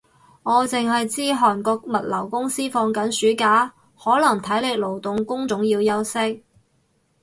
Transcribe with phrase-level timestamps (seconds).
[0.41, 3.71] 我剩係知韓國物流公司放緊暑假，
[4.03, 6.43] 可能體力勞動工種要休息